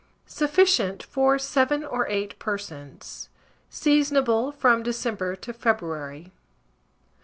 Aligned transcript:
Sufficient 0.25 1.03
for 1.03 1.37
7 1.37 1.83
or 1.85 2.07
8 2.07 2.39
persons. 2.39 3.29
Seasonable 3.69 4.51
from 4.51 4.81
December 4.81 5.35
to 5.35 5.53
February. 5.53 6.31